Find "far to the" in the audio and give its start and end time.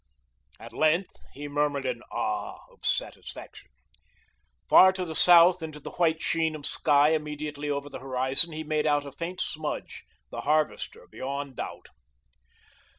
4.67-5.13